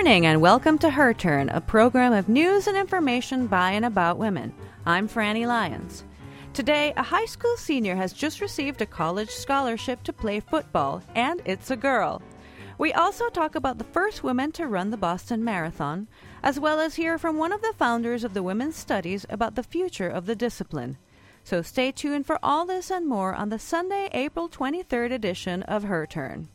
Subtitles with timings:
[0.00, 4.16] morning and welcome to Her Turn, a program of news and information by and about
[4.16, 4.54] women.
[4.86, 6.04] I'm Franny Lyons.
[6.54, 11.42] Today, a high school senior has just received a college scholarship to play football, and
[11.44, 12.22] it's a girl.
[12.78, 16.08] We also talk about the first woman to run the Boston Marathon,
[16.42, 19.62] as well as hear from one of the founders of the women's studies about the
[19.62, 20.96] future of the discipline.
[21.44, 25.82] So stay tuned for all this and more on the Sunday, April 23rd edition of
[25.82, 26.48] Her Turn.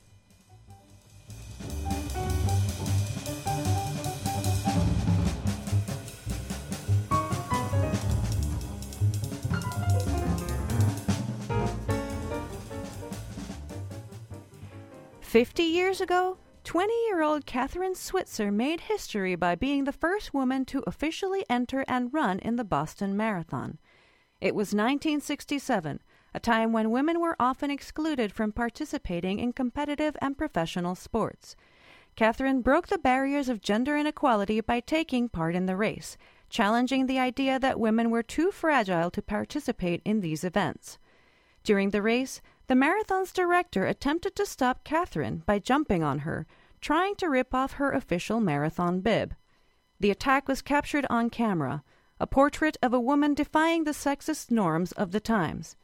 [15.35, 20.63] Fifty years ago, 20 year old Kathrine Switzer made history by being the first woman
[20.63, 23.77] to officially enter and run in the Boston Marathon.
[24.39, 25.99] It was 1967,
[26.33, 31.57] a time when women were often excluded from participating in competitive and professional sports.
[32.15, 36.15] Kathrine broke the barriers of gender inequality by taking part in the race,
[36.49, 40.97] challenging the idea that women were too fragile to participate in these events.
[41.65, 46.47] During the race, the marathon's director attempted to stop Kathrine by jumping on her,
[46.81, 49.35] trying to rip off her official marathon bib.
[49.99, 51.83] The attack was captured on camera,
[52.19, 55.75] a portrait of a woman defying the sexist norms of the times.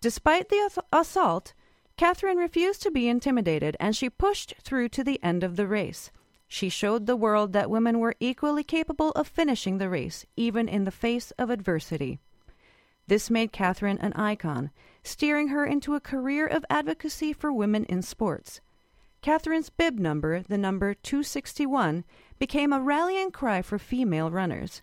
[0.00, 1.54] Despite the ass- assault,
[1.96, 6.10] Kathrine refused to be intimidated and she pushed through to the end of the race.
[6.48, 10.84] She showed the world that women were equally capable of finishing the race, even in
[10.84, 12.18] the face of adversity.
[13.06, 14.70] This made Kathrine an icon,
[15.02, 18.60] steering her into a career of advocacy for women in sports.
[19.22, 22.04] Kathrine's bib number, the number 261,
[22.38, 24.82] became a rallying cry for female runners.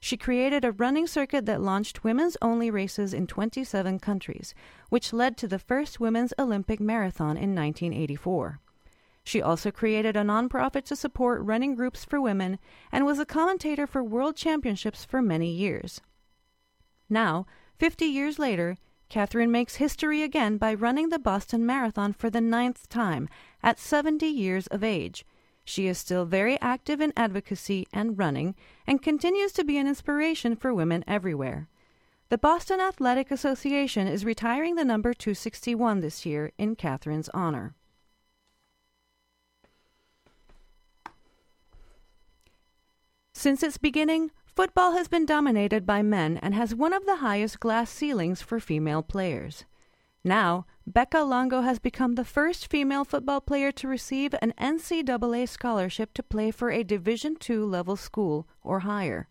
[0.00, 4.54] She created a running circuit that launched women's only races in 27 countries,
[4.90, 8.60] which led to the first women's Olympic marathon in 1984.
[9.24, 12.58] She also created a nonprofit to support running groups for women
[12.92, 16.00] and was a commentator for world championships for many years.
[17.10, 17.46] Now,
[17.78, 18.76] 50 years later,
[19.08, 23.28] Kathrine makes history again by running the Boston Marathon for the ninth time
[23.62, 25.24] at 70 years of age.
[25.64, 28.54] She is still very active in advocacy and running
[28.86, 31.68] and continues to be an inspiration for women everywhere.
[32.30, 37.74] The Boston Athletic Association is retiring the number 261 this year in Kathrine's honor.
[43.32, 47.60] Since its beginning, Football has been dominated by men and has one of the highest
[47.60, 49.64] glass ceilings for female players.
[50.24, 56.12] Now, Becca Longo has become the first female football player to receive an NCAA scholarship
[56.14, 59.28] to play for a Division II level school or higher.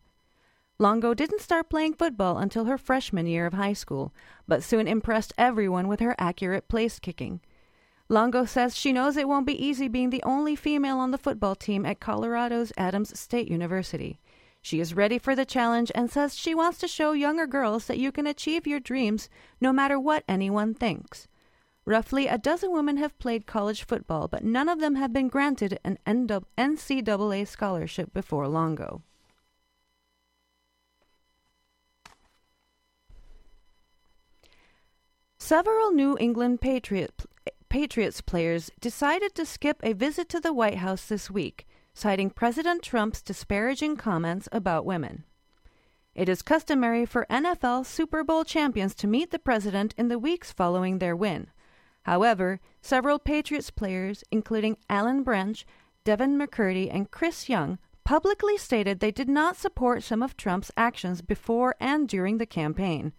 [0.80, 4.14] Longo didn't start playing football until her freshman year of high school,
[4.48, 7.42] but soon impressed everyone with her accurate place kicking.
[8.08, 11.54] Longo says she knows it won't be easy being the only female on the football
[11.54, 14.22] team at Colorado's Adams State University.
[14.68, 18.00] She is ready for the challenge and says she wants to show younger girls that
[18.00, 19.30] you can achieve your dreams
[19.62, 21.30] no matter what anyone thinks.
[21.86, 25.80] Roughly a dozen women have played college football, but none of them have been granted
[25.86, 29.04] an NCAA scholarship before Longo.
[35.38, 37.24] Several New England Patriot,
[37.70, 41.66] Patriots players decided to skip a visit to the White House this week
[41.98, 45.24] citing President Trump's disparaging comments about women.
[46.14, 50.52] It is customary for NFL Super Bowl champions to meet the president in the weeks
[50.52, 51.48] following their win.
[52.04, 55.66] However, several Patriots players, including Alan Branch,
[56.04, 61.24] Devin McCourty, and Chris Long, publicly stated they did not support some of Trump's actions
[61.24, 63.12] before and during the campaign.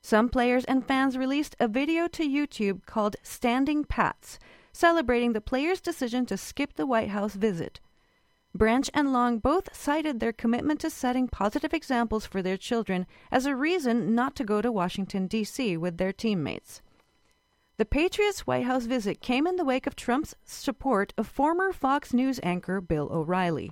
[0.00, 4.38] Some players and fans released a video to YouTube called Standing Pats,
[4.72, 7.80] celebrating the players' decision to skip the White House visit.
[8.58, 13.46] Branch and Long both cited their commitment to setting positive examples for their children as
[13.46, 15.76] a reason not to go to Washington, D.C.
[15.76, 16.82] with their teammates.
[17.76, 22.12] The Patriots' White House visit came in the wake of Trump's support of former Fox
[22.12, 23.70] News anchor Bill O'Reilly.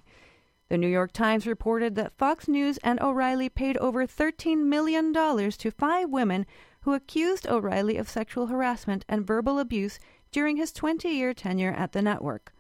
[0.69, 5.71] The New York Times reported that Fox News and O'Reilly paid over $13 million to
[5.73, 6.47] five women
[6.83, 9.99] who accused O'Reilly of sexual harassment and verbal abuse
[10.31, 12.53] during his 20 year tenure at the network.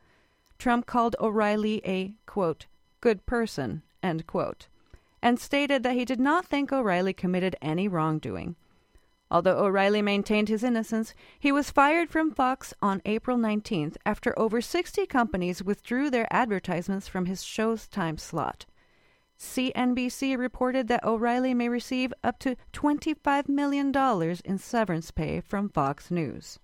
[0.59, 2.67] Trump called O'Reilly a, quote,
[3.01, 4.69] good person, end quote,
[5.23, 8.57] and stated that he did not think O'Reilly committed any wrongdoing.
[9.31, 14.61] Although O'Reilly maintained his innocence, he was fired from Fox on April 19th after over
[14.61, 18.67] 60 companies withdrew their advertisements from his show's time slot.
[19.39, 23.93] CNBC reported that O'Reilly may receive up to $25 million
[24.45, 26.59] in severance pay from Fox News.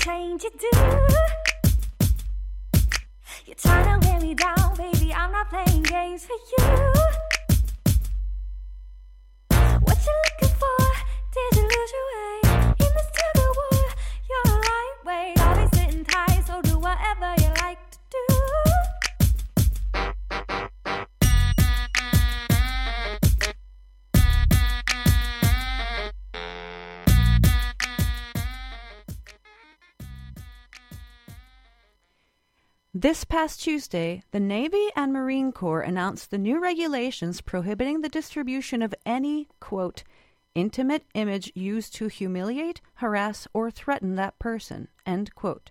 [0.00, 0.78] Change you do.
[3.44, 5.12] You're trying to wear me down, baby.
[5.12, 6.64] I'm not playing games for you.
[9.50, 10.78] What you looking for?
[11.34, 12.49] Did you lose your way
[33.00, 38.82] This past Tuesday, the Navy and Marine Corps announced the new regulations prohibiting the distribution
[38.82, 40.04] of any, quote,
[40.54, 45.70] intimate image used to humiliate, harass, or threaten that person, end quote.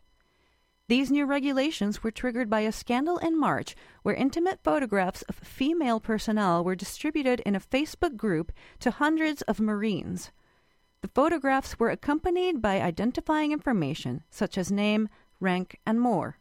[0.88, 6.00] These new regulations were triggered by a scandal in March where intimate photographs of female
[6.00, 10.31] personnel were distributed in a Facebook group to hundreds of Marines.
[11.04, 15.10] The photographs were accompanied by identifying information such as name,
[15.40, 16.40] rank, and more.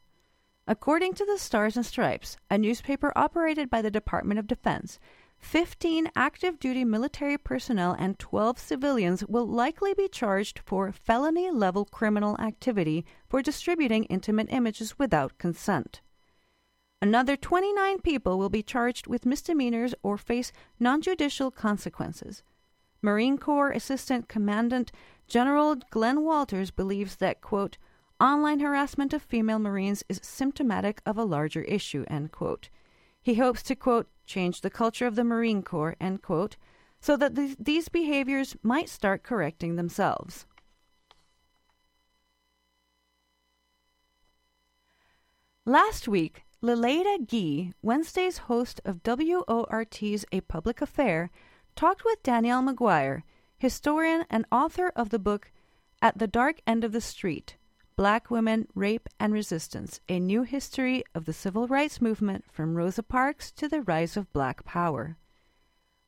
[0.70, 4.98] According to the Stars and Stripes, a newspaper operated by the Department of Defense,
[5.38, 11.86] 15 active duty military personnel and 12 civilians will likely be charged for felony level
[11.86, 16.02] criminal activity for distributing intimate images without consent.
[17.00, 22.42] Another 29 people will be charged with misdemeanors or face non judicial consequences.
[23.00, 24.92] Marine Corps Assistant Commandant
[25.28, 27.78] General Glenn Walters believes that, quote,
[28.20, 32.68] online harassment of female Marines is symptomatic of a larger issue, end quote.
[33.22, 36.56] He hopes to, quote, change the culture of the Marine Corps, end quote,
[37.00, 40.46] so that th- these behaviors might start correcting themselves.
[45.64, 51.30] Last week, Lilada Gee, Wednesday's host of WORT's A Public Affair,
[51.76, 53.22] talked with Danielle McGuire,
[53.58, 55.52] historian and author of the book
[56.02, 57.56] At the Dark End of the Street
[57.98, 63.02] Black Women, Rape, and Resistance A New History of the Civil Rights Movement from Rosa
[63.02, 65.16] Parks to the Rise of Black Power.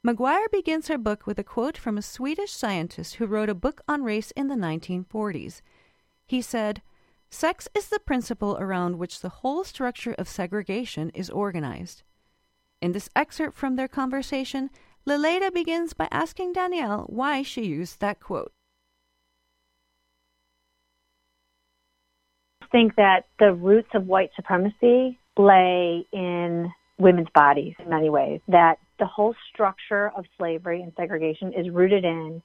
[0.07, 3.81] McGuire begins her book with a quote from a Swedish scientist who wrote a book
[3.89, 5.63] on race in the 1940s.
[6.29, 6.81] He said,
[7.29, 12.05] Sex is the principle around which the whole structure of segregation is organized.
[12.81, 14.71] In this excerpt from their conversation,
[15.05, 18.53] Lilada begins by asking Danielle why she used that quote.
[22.73, 28.41] Think that the roots of white supremacy lay in women's bodies in many ways.
[28.49, 32.43] That the whole structure of slavery and segregation is rooted in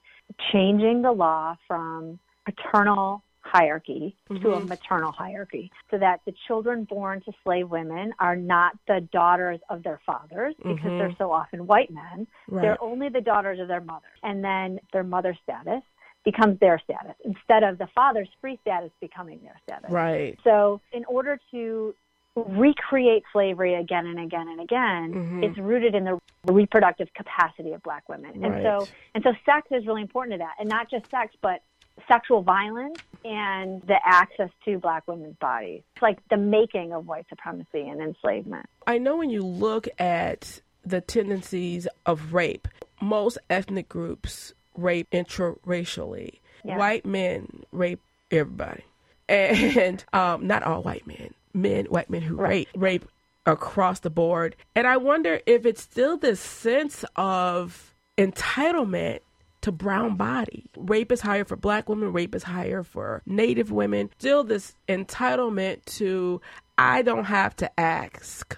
[0.51, 4.43] changing the law from paternal hierarchy mm-hmm.
[4.43, 9.07] to a maternal hierarchy so that the children born to slave women are not the
[9.11, 10.97] daughters of their fathers because mm-hmm.
[10.97, 12.25] they're so often white men.
[12.49, 12.61] Right.
[12.63, 14.17] They're only the daughters of their mothers.
[14.23, 15.83] And then their mother status
[16.25, 19.89] becomes their status instead of the father's free status becoming their status.
[19.89, 20.37] Right.
[20.43, 21.95] So, in order to
[22.35, 25.43] recreate slavery again and again and again, mm-hmm.
[25.43, 28.41] it's rooted in the reproductive capacity of black women.
[28.41, 28.51] Right.
[28.51, 31.61] And so, and so, sex is really important to that, and not just sex, but
[32.07, 35.81] sexual violence and the access to black women's bodies.
[35.93, 38.65] It's like the making of white supremacy and enslavement.
[38.85, 42.67] I know when you look at the tendencies of rape,
[43.01, 46.39] most ethnic groups rape intraracially.
[46.63, 46.77] Yeah.
[46.77, 48.01] White men rape
[48.31, 48.83] everybody,
[49.29, 51.33] and um, not all white men.
[51.53, 52.67] Men, white men who right.
[52.73, 53.05] rape rape
[53.45, 54.55] across the board.
[54.75, 59.19] And I wonder if it's still this sense of entitlement
[59.61, 60.65] to brown body.
[60.75, 64.09] Rape is higher for black women, rape is higher for native women.
[64.19, 66.41] Still this entitlement to
[66.77, 68.57] I don't have to ask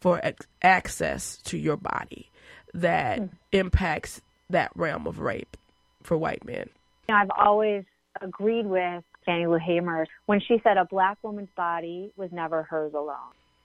[0.00, 0.20] for
[0.62, 2.30] access to your body
[2.74, 3.30] that mm.
[3.52, 5.56] impacts that realm of rape
[6.02, 6.68] for white men.
[7.08, 7.84] I've always
[8.20, 12.94] agreed with Fannie Lou Hamer when she said a black woman's body was never hers
[12.94, 13.16] alone.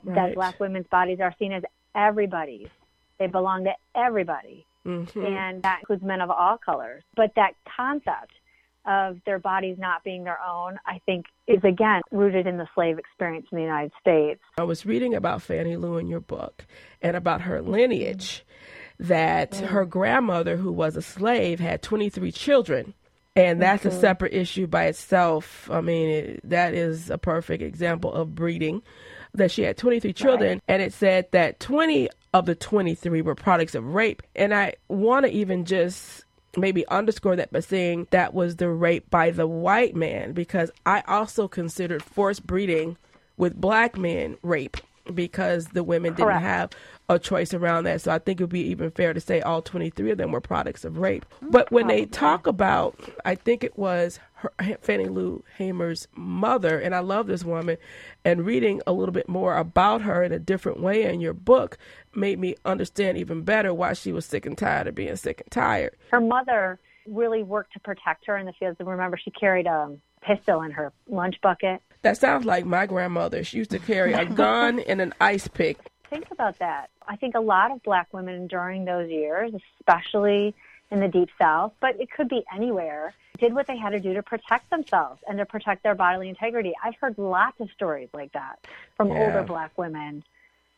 [0.04, 0.16] Right.
[0.16, 1.64] That black women's bodies are seen as
[1.96, 2.70] everybody's.
[3.20, 4.66] They belong to everybody.
[4.86, 5.26] Mm-hmm.
[5.26, 7.04] And that includes men of all colors.
[7.16, 8.34] But that concept
[8.86, 12.98] of their bodies not being their own, I think, is again rooted in the slave
[12.98, 14.42] experience in the United States.
[14.58, 16.66] I was reading about Fannie Lou in your book
[17.00, 18.44] and about her lineage
[19.02, 19.66] that mm.
[19.68, 22.94] her grandmother, who was a slave, had 23 children.
[23.36, 23.96] And that's mm-hmm.
[23.96, 25.70] a separate issue by itself.
[25.72, 28.82] I mean, it, that is a perfect example of breeding.
[29.34, 30.62] That she had 23 children, right.
[30.68, 34.22] and it said that 20 of the 23 were products of rape.
[34.36, 36.26] And I want to even just
[36.58, 41.02] maybe underscore that by saying that was the rape by the white man, because I
[41.08, 42.98] also considered forced breeding
[43.38, 44.76] with black men rape
[45.16, 46.72] because the women didn't have
[47.12, 48.02] a choice around that.
[48.02, 50.42] So I think it would be even fair to say all 23 of them were
[50.42, 51.26] products of rape.
[51.42, 54.52] But when they talk about, I think it was her,
[54.82, 57.78] Fannie Lou Hamer's mother, and I love this woman.
[58.24, 61.78] And reading a little bit more about her in a different way in your book
[62.16, 65.52] made me understand even better why she was sick and tired of being sick and
[65.52, 65.96] tired.
[66.12, 68.78] Her mother really worked to protect her in the fields.
[68.80, 71.82] And remember, she carried a pistol in her lunch bucket.
[72.04, 73.44] That sounds like my grandmother.
[73.44, 75.78] She used to carry a gun and an ice pick.
[76.12, 76.90] Think about that.
[77.08, 80.54] I think a lot of black women during those years, especially
[80.92, 84.14] in the deep south, but it could be anywhere, did what they had to do
[84.14, 86.74] to protect themselves and to protect their bodily integrity.
[86.84, 88.60] I've heard lots of stories like that
[88.98, 89.20] from Yeah.
[89.20, 90.24] older black women.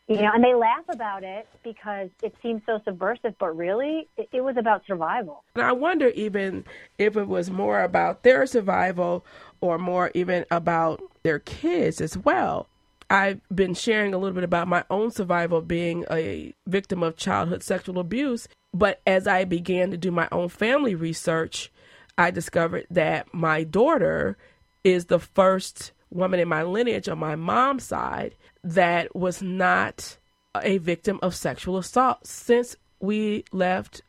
[0.06, 4.28] You know, and they laugh about it because it seems so subversive, but really, it,
[4.32, 5.42] it was about survival.
[5.54, 6.64] And I wonder even
[6.98, 9.24] if it was more about their survival
[9.62, 12.68] or more even about their kids as well.
[13.10, 17.62] I've been sharing a little bit about my own survival being a victim of childhood
[17.62, 18.48] sexual abuse.
[18.72, 21.70] But as I began to do my own family research,
[22.18, 24.36] I discovered that my daughter
[24.82, 30.16] is the first woman in my lineage on my mom's side that was not
[30.62, 34.02] a victim of sexual assault since we left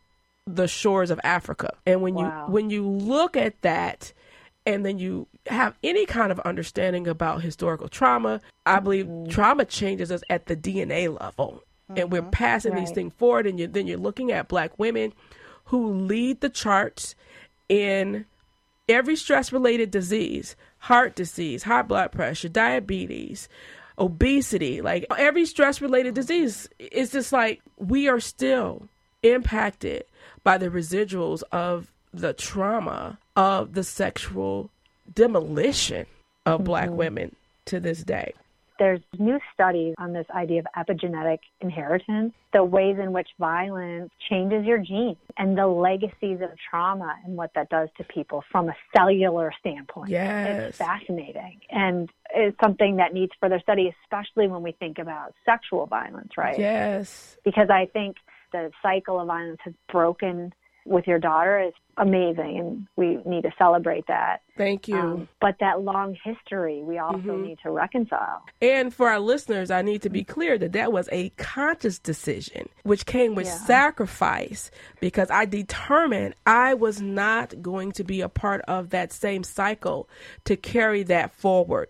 [0.48, 1.74] the shores of Africa.
[1.86, 2.46] And when Wow.
[2.48, 4.14] you when you look at that
[4.66, 9.30] and then you have any kind of understanding about historical trauma, I believe mm-hmm.
[9.30, 11.64] trauma changes us at the DNA level.
[11.96, 12.32] And we're mm-hmm.
[12.32, 15.14] passing these things forward and you, then you're looking at black women
[15.66, 17.14] who lead the charts
[17.70, 18.26] in
[18.90, 23.48] every stress related disease, heart disease, high blood pressure, diabetes,
[24.00, 26.22] obesity, like every stress related mm-hmm.
[26.22, 28.88] disease, it's just like we are still
[29.22, 30.06] impacted
[30.44, 34.70] by the residuals of the trauma of the sexual
[35.14, 36.06] demolition
[36.46, 36.98] of black mm-hmm.
[36.98, 38.34] women to this day.
[38.78, 44.66] there's new studies on this idea of epigenetic inheritance, the ways in which violence changes
[44.66, 48.76] your genes and the legacies of trauma and what that does to people from a
[48.96, 50.10] cellular standpoint.
[50.10, 50.70] Yes.
[50.70, 55.86] It's fascinating and it's something that needs further study, especially when we think about sexual
[55.86, 56.60] violence, right?
[56.60, 57.38] Yes.
[57.46, 58.18] Because I think
[58.52, 60.54] the cycle of violence has broken
[60.86, 64.42] with your daughter is amazing and we need to celebrate that.
[64.58, 64.98] Thank you.
[64.98, 68.44] Um, but that long history we also need to reconcile.
[68.62, 72.70] And for our listeners, I need to be clear that that was a conscious decision,
[72.84, 73.58] which came with Yeah.
[73.66, 79.44] sacrifice because I determined I was not going to be a part of that same
[79.44, 80.10] cycle
[80.46, 81.90] to carry that forward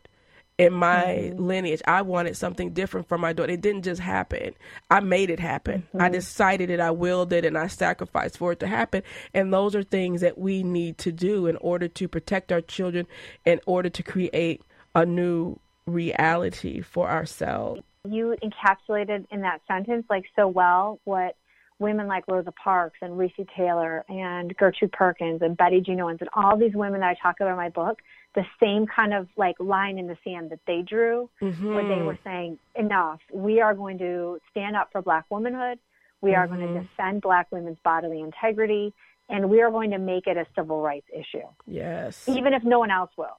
[0.58, 1.46] in my mm-hmm.
[1.46, 1.82] lineage.
[1.86, 3.52] I wanted something different for my daughter.
[3.52, 4.54] It didn't just happen.
[4.90, 5.86] I made it happen.
[5.94, 6.14] I mm-hmm.
[6.14, 9.04] decided it, I willed it, and I sacrificed for it to happen.
[9.34, 13.08] And those are things that we need to do in order to protect our children,
[13.46, 14.62] in order to create
[14.94, 17.82] a new reality for ourselves.
[18.10, 21.36] you encapsulated in that sentence like so well what
[21.80, 26.30] women like Rosa Parks and Recy Taylor and Gertrude Perkins and Betty Jean Owens and
[26.34, 28.00] all these women that I talk about in my book,
[28.34, 32.06] the same kind of like line in the sand that they drew, where they mm-hmm.
[32.06, 35.80] were saying, enough, we are going to stand up for black womanhood,
[36.22, 36.82] we are going to mm-hmm.
[36.84, 38.94] defend black women's bodily integrity,
[39.30, 42.28] and we are going to make it a civil rights issue, Yes.
[42.28, 43.38] even if no one else will.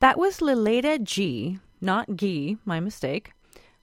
[0.00, 3.32] That was Lilada G, not Gee, my mistake,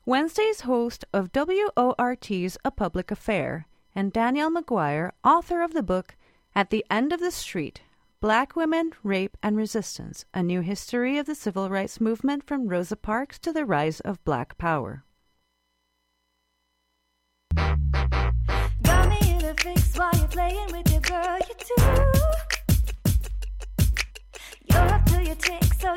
[0.06, 6.16] Wednesday's host of WORT's A Public Affair, and Danielle McGuire, author of the book
[6.54, 7.82] At the End of the Street
[8.22, 12.96] Black Women, Rape, and Resistance A New History of the Civil Rights Movement from Rosa
[12.96, 15.04] Parks to the Rise of Black Power.
[17.56, 21.76] Got me in a fix while you're playing with your girl, you.
[24.66, 25.95] You're up to your tick, so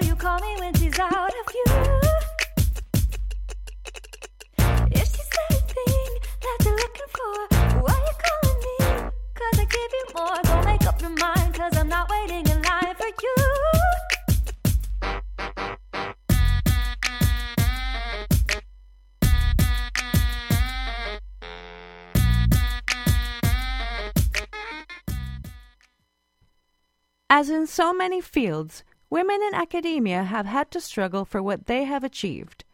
[27.38, 31.84] As in so many fields, women in academia have had to struggle for what they
[31.84, 32.64] have achieved.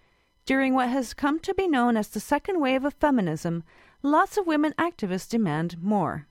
[0.46, 3.62] During what has come to be known as the second wave of feminism,
[4.02, 6.28] lots of women activists demand more.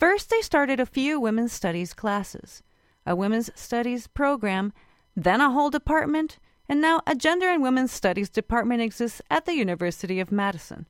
[0.00, 2.64] First, they started a few women's studies classes,
[3.06, 4.72] a women's studies program,
[5.14, 9.54] then a whole department, and now a gender and women's studies department exists at the
[9.54, 10.88] University of Madison.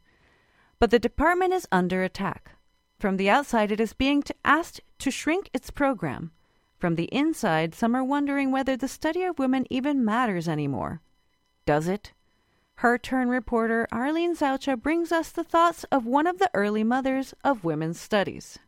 [0.79, 2.53] But the department is under attack.
[2.99, 6.33] From the outside, it is being asked to shrink its program.
[6.81, 11.03] From the inside, some are wondering whether the study of women even matters anymore.
[11.67, 12.15] Does it?
[12.77, 17.35] Her turn reporter Arlene Zaucha brings us the thoughts of one of the early mothers
[17.45, 18.59] of women's studies.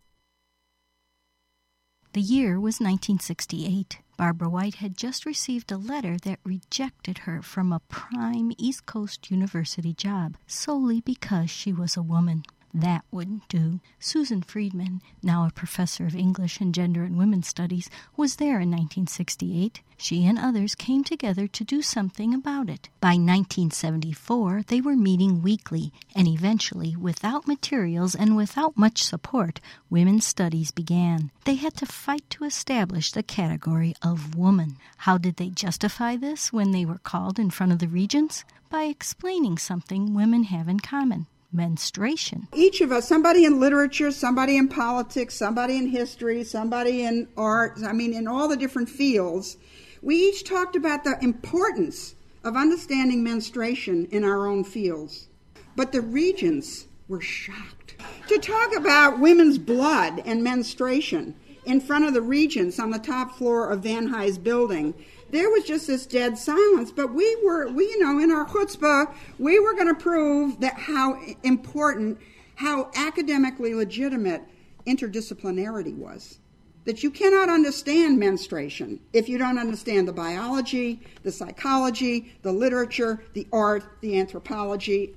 [2.12, 4.00] The year was 1968.
[4.18, 9.30] Barbara White had just received a letter that rejected her from a prime East Coast
[9.30, 12.42] University job solely because she was a woman.
[12.74, 13.80] That wouldn't do.
[14.00, 18.70] Susan Friedman, now a professor of English and Gender and Women's Studies, was there in
[18.70, 19.82] 1968.
[19.98, 22.88] She and others came together to do something about it.
[22.98, 29.60] By 1974, they were meeting weekly, and eventually, without materials and without much support,
[29.90, 31.30] women's studies began.
[31.44, 34.78] They had to fight to establish the category of woman.
[34.96, 38.44] How did they justify this when they were called in front of the regents?
[38.70, 42.48] By explaining something women have in common menstruation.
[42.54, 47.78] Each of us, somebody in literature, somebody in politics, somebody in history, somebody in art,
[47.84, 49.56] I mean, in all the different fields,
[50.00, 55.28] we each talked about the importance of understanding menstruation in our own fields.
[55.76, 57.96] But the regents were shocked.
[58.28, 63.36] To talk about women's blood and menstruation in front of the regents on the top
[63.36, 64.94] floor of Van Hise building
[65.32, 66.92] there was just this dead silence.
[66.92, 70.74] But we were, we, you know, in our chutzpah, we were going to prove that
[70.74, 72.18] how important,
[72.54, 74.42] how academically legitimate
[74.86, 76.38] interdisciplinarity was.
[76.84, 83.22] That you cannot understand menstruation if you don't understand the biology, the psychology, the literature,
[83.34, 85.14] the art, the anthropology,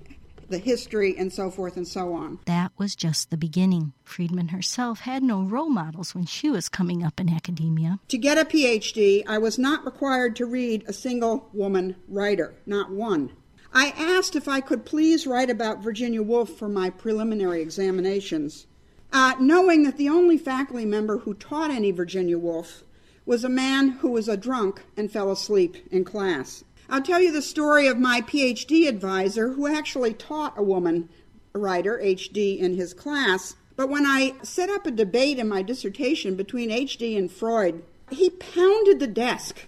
[0.50, 2.40] the history, and so forth and so on.
[2.46, 3.94] That was just the beginning.
[4.04, 8.00] Friedman herself had no role models when she was coming up in academia.
[8.10, 12.92] To get a PhD, I was not required to read a single woman writer, not
[12.92, 13.31] one.
[13.74, 18.68] I asked if I could please write about Virginia Woolf for my preliminary examinations,
[19.12, 22.84] uh, knowing that the only faculty member who taught any Virginia Woolf
[23.25, 26.64] was a man who was a drunk and fell asleep in class.
[26.89, 31.09] I'll tell you the story of my PhD advisor who actually taught a woman
[31.53, 33.55] writer, HD, in his class.
[33.75, 38.29] But when I set up a debate in my dissertation between HD and Freud, he
[38.29, 39.67] pounded the desk.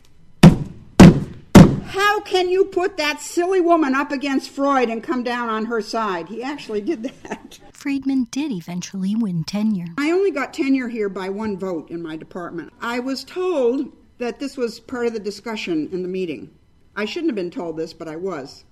[1.87, 5.81] How can you put that silly woman up against Freud and come down on her
[5.81, 6.27] side?
[6.27, 7.59] He actually did that.
[7.71, 9.87] Friedman did eventually win tenure.
[9.97, 12.73] I only got tenure here by one vote in my department.
[12.81, 16.49] I was told that this was part of the discussion in the meeting.
[16.97, 18.65] I shouldn't have been told this, but I was.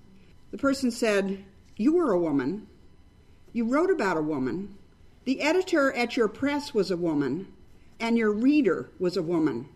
[0.50, 1.44] The person said,
[1.76, 2.66] You were a woman.
[3.52, 4.74] You wrote about a woman.
[5.24, 7.46] The editor at your press was a woman.
[8.00, 9.68] And your reader was a woman.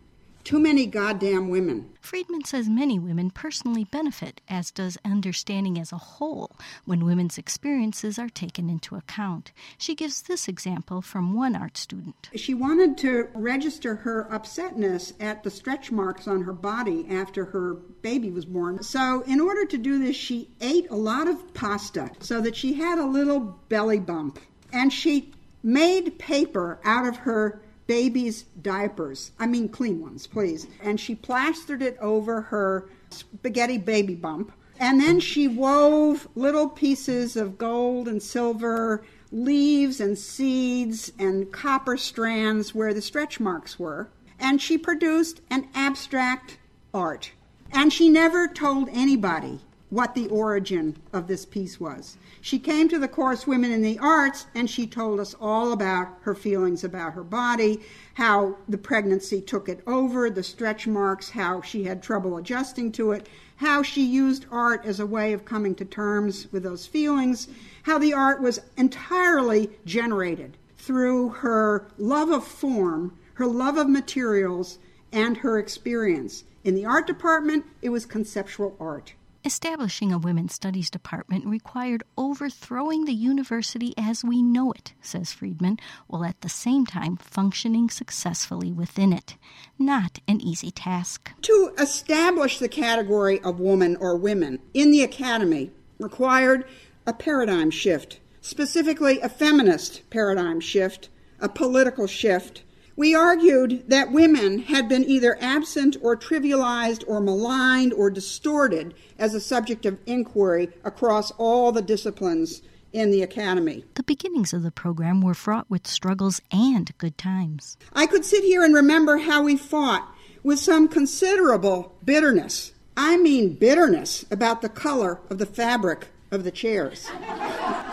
[0.44, 1.90] Too many goddamn women.
[2.00, 8.18] Friedman says many women personally benefit, as does understanding as a whole, when women's experiences
[8.18, 9.53] are taken into account.
[9.79, 12.31] She gives this example from one art student.
[12.35, 17.74] She wanted to register her upsetness at the stretch marks on her body after her
[17.74, 18.83] baby was born.
[18.83, 22.72] So, in order to do this, she ate a lot of pasta so that she
[22.72, 24.38] had a little belly bump.
[24.72, 29.33] And she made paper out of her baby's diapers.
[29.40, 30.68] I mean, clean ones, please.
[30.81, 34.53] And she plastered it over her spaghetti baby bump.
[34.79, 41.96] And then she wove little pieces of gold and silver, leaves and seeds and copper
[41.96, 44.09] strands where the stretch marks were.
[44.38, 46.59] And she produced an abstract
[46.94, 47.33] art.
[47.72, 49.59] And she never told anybody
[49.90, 52.16] what the origin of this piece was.
[52.40, 56.09] She came to the course Women in the Arts and she told us all about
[56.22, 57.81] her feelings about her body,
[58.14, 63.11] how the pregnancy took it over, the stretch marks, how she had trouble adjusting to
[63.12, 67.48] it, how she used art as a way of coming to terms with those feelings,
[67.83, 74.79] how the art was entirely generated through her love of form, her love of materials,
[75.12, 76.44] and her experience.
[76.62, 79.14] In the art department, it was conceptual art.
[79.42, 85.79] Establishing a women's studies department required overthrowing the university as we know it, says Friedman,
[86.09, 89.38] while at the same time functioning successfully within it.
[89.79, 91.33] Not an easy task.
[91.40, 96.66] To establish the category of woman or women in the academy required
[97.07, 101.09] a paradigm shift, specifically a feminist paradigm shift,
[101.40, 102.62] a political shift,
[103.01, 109.33] we argued that women had been either absent or trivialized or maligned or distorted as
[109.33, 112.61] a subject of inquiry across all the disciplines
[112.93, 113.87] in the academy.
[113.95, 117.79] The beginnings of the program were fraught with struggles and good times.
[117.95, 122.73] I could sit here and remember how we fought with some considerable bitterness.
[122.99, 127.09] I mean, bitterness about the color of the fabric of the chairs.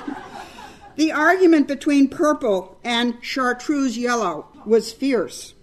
[0.97, 5.53] the argument between purple and chartreuse yellow was fierce.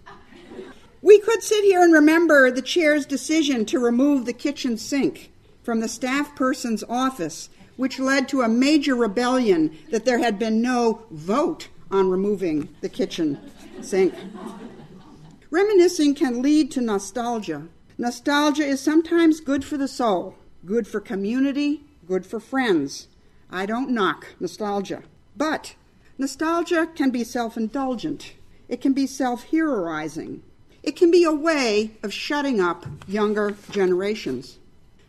[1.03, 5.31] We could sit here and remember the chair's decision to remove the kitchen sink
[5.62, 10.62] from the staff person's office, which led to a major rebellion that there had been
[10.62, 13.38] no vote on removing the kitchen
[13.83, 14.14] sink.
[15.51, 17.69] Reminiscing can lead to nostalgia.
[17.97, 23.09] Nostalgia is sometimes good for the soul, good for community, good for friends.
[23.51, 25.03] I don't knock nostalgia.
[25.37, 25.75] But
[26.19, 28.35] nostalgia can be self indulgent,
[28.68, 30.40] it can be self heroizing,
[30.83, 34.59] it can be a way of shutting up younger generations.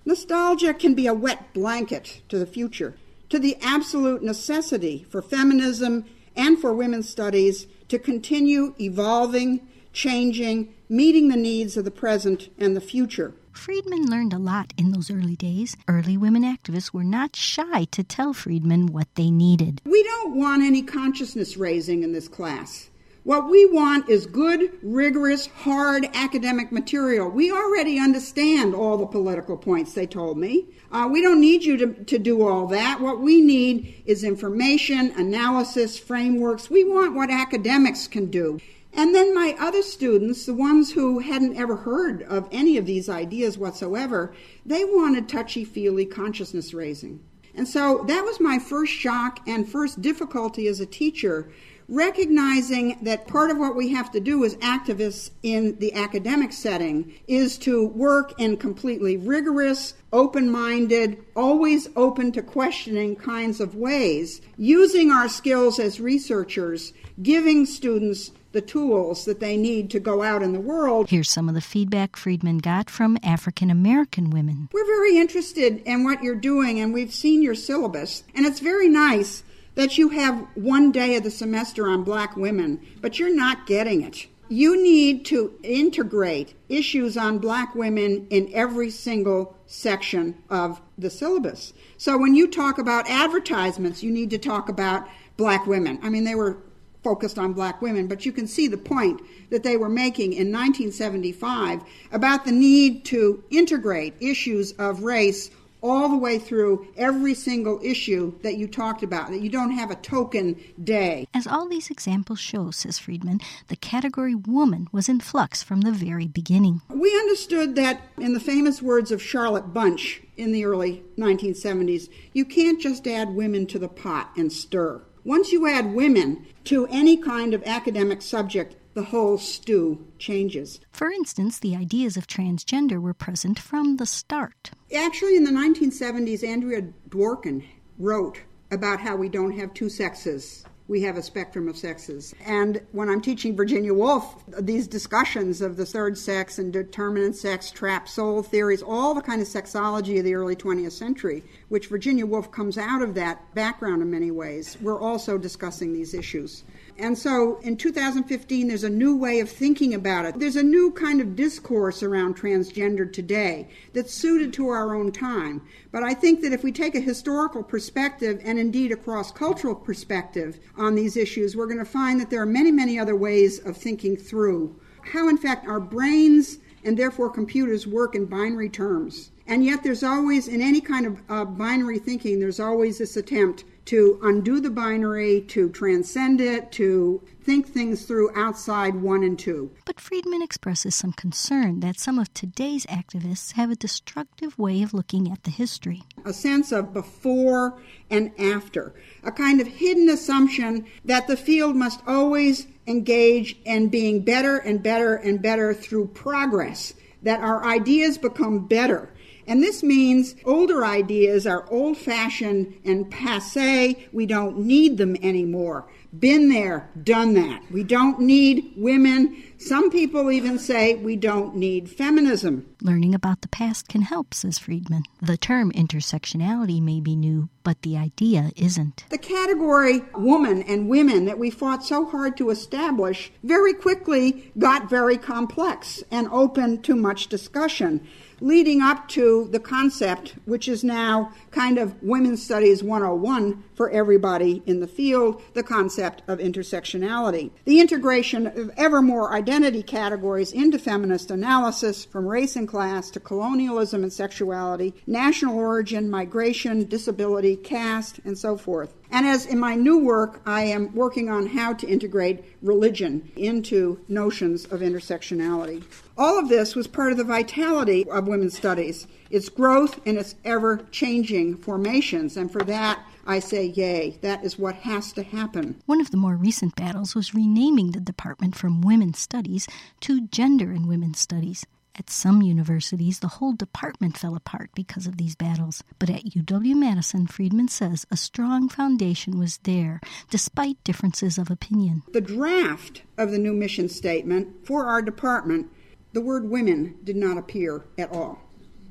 [0.05, 2.95] Nostalgia can be a wet blanket to the future,
[3.29, 11.29] to the absolute necessity for feminism and for women's studies to continue evolving, changing, meeting
[11.29, 13.33] the needs of the present and the future.
[13.51, 15.77] Friedman learned a lot in those early days.
[15.87, 19.81] Early women activists were not shy to tell Friedman what they needed.
[19.85, 22.89] We don't want any consciousness raising in this class.
[23.25, 27.27] What we want is good, rigorous, hard academic material.
[27.27, 30.67] We already understand all the political points, they told me.
[30.91, 33.01] Uh, we don't need you to, to do all that.
[33.01, 36.69] What we need is information, analysis, frameworks.
[36.69, 38.59] We want what academics can do.
[38.93, 43.09] And then my other students, the ones who hadn't ever heard of any of these
[43.09, 44.35] ideas whatsoever,
[44.67, 47.21] they wanted touchy feely consciousness raising.
[47.55, 51.49] And so that was my first shock and first difficulty as a teacher,
[51.88, 57.13] recognizing that part of what we have to do as activists in the academic setting
[57.28, 64.41] is to work in completely rigorous, open minded, always open to questioning kinds of ways,
[64.58, 70.41] using our skills as researchers, giving students the tools that they need to go out
[70.41, 71.10] in the world.
[71.10, 74.69] Here's some of the feedback Friedman got from African American women.
[74.71, 78.88] We're very interested in what you're doing, and we've seen your syllabus, and it's very
[78.88, 79.43] nice
[79.75, 84.01] that you have one day of the semester on black women, but you're not getting
[84.01, 84.27] it.
[84.47, 91.73] You need to integrate issues on black women in every single section of the syllabus.
[91.97, 95.07] So when you talk about advertisements, you need to talk about
[95.38, 95.99] black women.
[96.03, 96.57] I mean, they were
[97.03, 100.51] focused on black women, but you can see the point that they were making in
[100.51, 107.79] 1975 about the need to integrate issues of race all the way through every single
[107.83, 111.27] issue that you talked about, that you don't have a token day.
[111.33, 115.91] As all these examples show, says Friedman, the category woman was in flux from the
[115.91, 116.81] very beginning.
[116.89, 122.45] We understood that, in the famous words of Charlotte Bunch in the early 1970s, you
[122.45, 125.01] can't just add women to the pot and stir.
[125.23, 130.79] Once you add women to any kind of academic subject, the whole stew changes.
[130.91, 134.71] For instance, the ideas of transgender were present from the start.
[134.95, 137.63] Actually, in the 1970s, Andrea Dworkin
[137.99, 138.39] wrote
[138.71, 142.36] about how we don't have two sexes we have a spectrum of sexes.
[142.45, 147.71] And when I'm teaching Virginia Woolf, these discussions of the third sex and intermediate sex,
[147.71, 152.25] trap soul theories, all the kind of sexology of the early 20th century, which Virginia
[152.25, 156.63] Woolf comes out of that background in many ways, we're also discussing these issues.
[156.97, 160.39] And so in 2015, there's a new way of thinking about it.
[160.39, 165.62] There's a new kind of discourse around transgender today that's suited to our own time.
[165.91, 169.75] But I think that if we take a historical perspective and indeed a cross cultural
[169.75, 173.60] perspective on these issues, we're going to find that there are many, many other ways
[173.60, 174.79] of thinking through
[175.12, 179.31] how, in fact, our brains and therefore computers work in binary terms.
[179.47, 183.63] And yet, there's always, in any kind of uh, binary thinking, there's always this attempt
[183.86, 189.71] to undo the binary, to transcend it, to think things through outside one and two.
[189.86, 194.93] But Friedman expresses some concern that some of today's activists have a destructive way of
[194.93, 196.04] looking at the history.
[196.26, 202.02] A sense of before and after, a kind of hidden assumption that the field must
[202.08, 208.67] always engage in being better and better and better through progress, that our ideas become
[208.67, 209.12] better
[209.47, 214.08] and this means older ideas are old fashioned and passe.
[214.12, 215.88] We don't need them anymore.
[216.17, 217.63] Been there, done that.
[217.71, 219.43] We don't need women.
[219.57, 222.65] Some people even say we don't need feminism.
[222.81, 225.03] Learning about the past can help, says Friedman.
[225.21, 229.05] The term intersectionality may be new, but the idea isn't.
[229.09, 234.89] The category woman and women that we fought so hard to establish very quickly got
[234.89, 238.07] very complex and open to much discussion
[238.41, 244.61] leading up to the concept, which is now kind of Women's Studies 101 for everybody
[244.65, 247.51] in the field, the concept concept of intersectionality.
[247.65, 253.19] The integration of ever more identity categories into feminist analysis, from race and class to
[253.19, 258.91] colonialism and sexuality, national origin, migration, disability, caste, and so forth.
[259.12, 263.99] And as in my new work, I am working on how to integrate religion into
[264.08, 265.84] notions of intersectionality.
[266.17, 270.34] All of this was part of the vitality of women's studies, its growth and its
[270.43, 272.36] ever changing formations.
[272.36, 274.17] And for that, I say yay.
[274.21, 275.81] That is what has to happen.
[275.85, 279.67] One of the more recent battles was renaming the department from Women's Studies
[280.01, 281.65] to Gender and Women's Studies.
[281.97, 285.81] At some universities, the whole department fell apart because of these battles.
[285.97, 292.03] But at UW Madison, Friedman says a strong foundation was there, despite differences of opinion.
[292.11, 295.71] The draft of the new mission statement for our department,
[296.11, 298.41] the word women did not appear at all.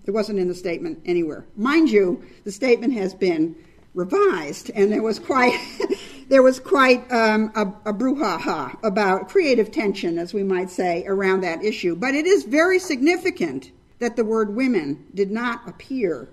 [0.07, 1.45] It wasn't in the statement anywhere.
[1.57, 3.55] Mind you, the statement has been
[3.95, 5.59] revised, and there was quite
[6.29, 11.43] there was quite um, a, a brouhaha about creative tension, as we might say, around
[11.43, 11.95] that issue.
[11.95, 16.29] But it is very significant that the word women did not appear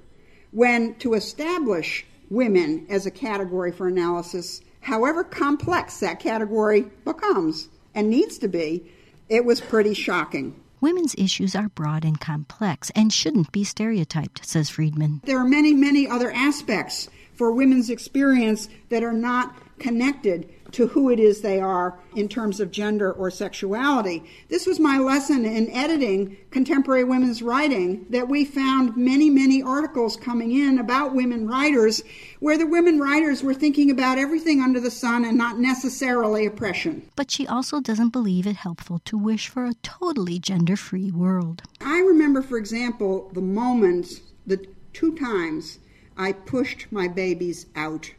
[0.51, 8.09] when to establish women as a category for analysis, however complex that category becomes and
[8.09, 8.89] needs to be,
[9.29, 10.60] it was pretty shocking.
[10.81, 15.21] Women's issues are broad and complex and shouldn't be stereotyped, says Friedman.
[15.23, 21.09] There are many, many other aspects for women's experience that are not connected to who
[21.09, 24.23] it is they are in terms of gender or sexuality.
[24.49, 30.15] This was my lesson in editing contemporary women's writing that we found many, many articles
[30.15, 32.01] coming in about women writers
[32.39, 37.07] where the women writers were thinking about everything under the sun and not necessarily oppression.
[37.15, 41.63] But she also doesn't believe it helpful to wish for a totally gender free world.
[41.81, 45.79] I remember, for example, the moment, the two times
[46.17, 48.11] I pushed my babies out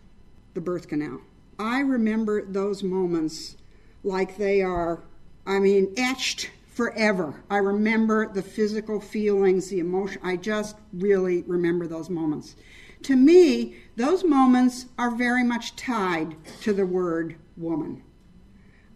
[0.55, 1.21] the birth canal.
[1.59, 3.57] I remember those moments
[4.05, 5.03] like they are,
[5.47, 7.43] I mean, etched forever.
[7.51, 10.21] I remember the physical feelings, the emotion.
[10.25, 12.57] I just really remember those moments.
[13.05, 18.03] To me, those moments are very much tied to the word woman.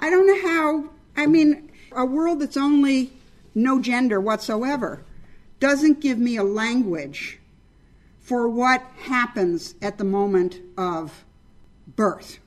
[0.01, 3.12] I don't know how, I mean, a world that's only
[3.55, 5.03] no gender whatsoever
[5.59, 7.38] doesn't give me a language
[8.21, 11.25] for what happens at the moment of
[11.87, 12.38] birth.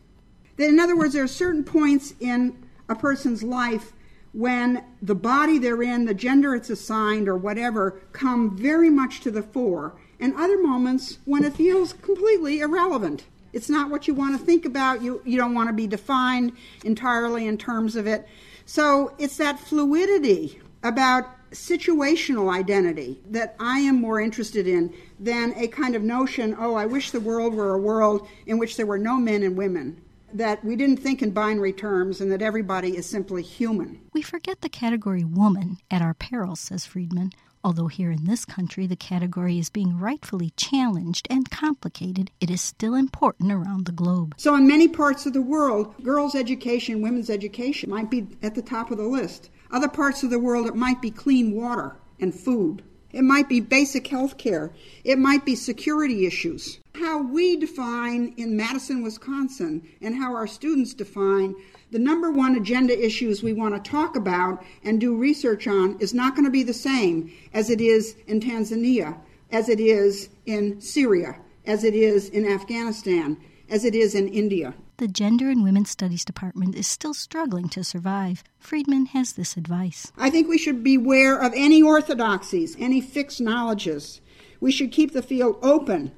[0.59, 2.57] In other words, there are certain points in
[2.89, 3.93] a person's life
[4.33, 9.31] when the body they're in, the gender it's assigned, or whatever, come very much to
[9.31, 13.23] the fore, and other moments when it feels completely irrelevant.
[13.53, 15.01] It's not what you want to think about.
[15.01, 16.51] You, you don't want to be defined
[16.83, 18.27] entirely in terms of it.
[18.65, 25.67] So it's that fluidity about situational identity that I am more interested in than a
[25.67, 28.99] kind of notion, oh, I wish the world were a world in which there were
[28.99, 29.99] no men and women.
[30.33, 33.99] That we didn't think in binary terms and that everybody is simply human.
[34.13, 37.31] We forget the category woman at our peril, says Friedman.
[37.61, 42.61] Although here in this country the category is being rightfully challenged and complicated, it is
[42.61, 44.33] still important around the globe.
[44.37, 48.61] So, in many parts of the world, girls' education, women's education might be at the
[48.61, 49.49] top of the list.
[49.71, 52.81] Other parts of the world, it might be clean water and food.
[53.11, 54.71] It might be basic health care.
[55.03, 56.79] It might be security issues.
[56.95, 61.55] How we define in Madison, Wisconsin, and how our students define
[61.91, 66.13] the number one agenda issues we want to talk about and do research on is
[66.13, 69.17] not going to be the same as it is in Tanzania,
[69.51, 73.37] as it is in Syria, as it is in Afghanistan,
[73.69, 74.75] as it is in India.
[74.99, 78.43] The Gender and Women's Studies Department is still struggling to survive.
[78.59, 84.19] Friedman has this advice I think we should beware of any orthodoxies, any fixed knowledges.
[84.59, 86.11] We should keep the field open,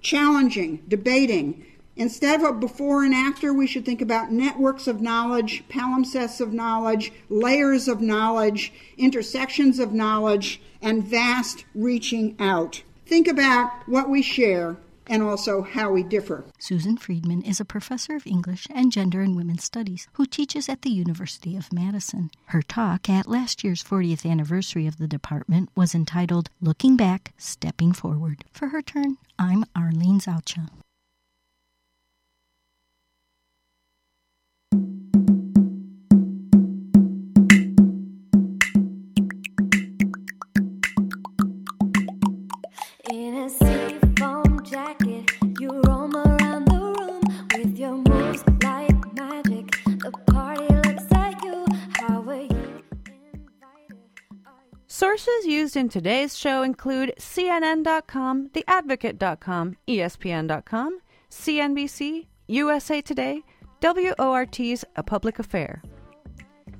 [0.00, 1.66] challenging, debating.
[1.96, 7.12] Instead of before and after, we should think about networks of knowledge, palimpsests of knowledge,
[7.28, 12.84] layers of knowledge, intersections of knowledge, and vast reaching out.
[13.04, 14.76] Think about what we share
[15.08, 16.44] and also how we differ.
[16.58, 20.82] Susan Friedman is a professor of English and Gender and Women's Studies who teaches at
[20.82, 22.30] the University of Madison.
[22.46, 27.92] Her talk at last year's 40th anniversary of the department was entitled Looking Back, Stepping
[27.92, 28.44] Forward.
[28.52, 30.68] For her turn, I'm Arlene Zaucha.
[43.10, 43.87] In a
[55.78, 63.42] in today's show include CNN.com, TheAdvocate.com, ESPN.com, CNBC, USA Today,
[63.80, 65.82] WORT's A Public Affair.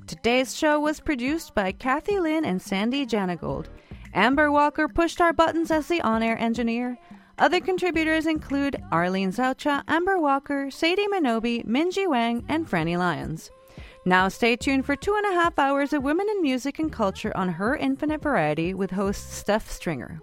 [0.05, 3.67] Today's show was produced by Kathy Lynn and Sandy Janigold.
[4.13, 6.97] Amber Walker pushed our buttons as the on air engineer.
[7.37, 13.49] Other contributors include Arlene Zaucha, Amber Walker, Sadie Minobi, Minji Wang, and Franny Lyons.
[14.09, 17.31] Now stay tuned for two and a half hours of women in music and culture
[17.37, 20.19] on Her Infinite Variety with host Steph Stringer.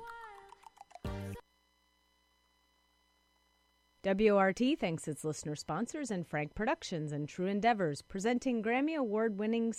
[4.04, 9.72] WORT thanks its listener sponsors and Frank Productions and True Endeavors, presenting Grammy Award winning